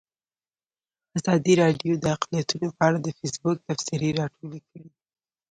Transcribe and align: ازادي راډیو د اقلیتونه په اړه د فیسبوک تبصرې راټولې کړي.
ازادي 1.17 1.53
راډیو 1.61 1.93
د 1.99 2.05
اقلیتونه 2.15 2.67
په 2.77 2.81
اړه 2.87 2.97
د 3.01 3.07
فیسبوک 3.17 3.57
تبصرې 3.67 4.09
راټولې 4.19 4.59
کړي. 4.67 4.87